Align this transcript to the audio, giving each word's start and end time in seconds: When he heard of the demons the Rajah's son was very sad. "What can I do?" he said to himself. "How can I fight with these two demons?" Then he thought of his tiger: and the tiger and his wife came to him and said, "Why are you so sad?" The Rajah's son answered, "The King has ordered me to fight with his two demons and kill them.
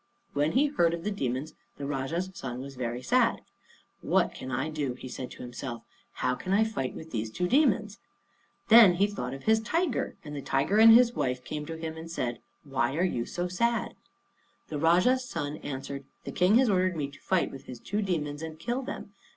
When 0.33 0.53
he 0.53 0.65
heard 0.65 0.95
of 0.95 1.03
the 1.03 1.11
demons 1.11 1.53
the 1.77 1.85
Rajah's 1.85 2.31
son 2.33 2.59
was 2.59 2.75
very 2.75 3.03
sad. 3.03 3.41
"What 4.01 4.33
can 4.33 4.49
I 4.49 4.67
do?" 4.71 4.95
he 4.95 5.07
said 5.07 5.29
to 5.29 5.43
himself. 5.43 5.83
"How 6.13 6.33
can 6.33 6.53
I 6.53 6.63
fight 6.63 6.95
with 6.95 7.11
these 7.11 7.29
two 7.29 7.47
demons?" 7.47 7.99
Then 8.69 8.95
he 8.95 9.05
thought 9.05 9.35
of 9.35 9.43
his 9.43 9.59
tiger: 9.59 10.17
and 10.25 10.35
the 10.35 10.41
tiger 10.41 10.79
and 10.79 10.91
his 10.95 11.13
wife 11.13 11.43
came 11.43 11.67
to 11.67 11.77
him 11.77 11.97
and 11.97 12.09
said, 12.09 12.39
"Why 12.63 12.95
are 12.95 13.03
you 13.03 13.27
so 13.27 13.47
sad?" 13.47 13.93
The 14.69 14.79
Rajah's 14.79 15.29
son 15.29 15.57
answered, 15.57 16.05
"The 16.23 16.31
King 16.31 16.55
has 16.55 16.67
ordered 16.67 16.95
me 16.95 17.07
to 17.11 17.19
fight 17.19 17.51
with 17.51 17.65
his 17.65 17.79
two 17.79 18.01
demons 18.01 18.41
and 18.41 18.57
kill 18.57 18.81
them. 18.81 19.13